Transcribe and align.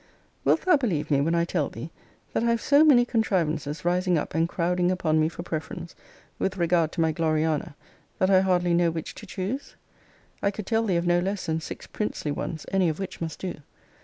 Wilt 0.43 0.61
thou 0.61 0.77
believe 0.77 1.11
me, 1.11 1.21
when 1.21 1.35
I 1.35 1.45
tell 1.45 1.69
thee, 1.69 1.91
that 2.33 2.41
I 2.43 2.49
have 2.49 2.59
so 2.59 2.83
many 2.83 3.05
contrivances 3.05 3.85
rising 3.85 4.17
up 4.17 4.33
and 4.33 4.49
crowding 4.49 4.89
upon 4.89 5.19
me 5.19 5.29
for 5.29 5.43
preference, 5.43 5.93
with 6.39 6.57
regard 6.57 6.91
to 6.93 7.01
my 7.01 7.11
Gloriana, 7.11 7.75
that 8.17 8.31
I 8.31 8.41
hardly 8.41 8.73
know 8.73 8.89
which 8.89 9.13
to 9.13 9.27
choose? 9.27 9.75
I 10.41 10.49
could 10.49 10.65
tell 10.65 10.87
thee 10.87 10.95
of 10.97 11.05
no 11.05 11.19
less 11.19 11.45
than 11.45 11.61
six 11.61 11.85
princely 11.85 12.31
ones, 12.31 12.65
any 12.71 12.89
of 12.89 12.97
which 12.97 13.21
must 13.21 13.37
do. 13.37 13.57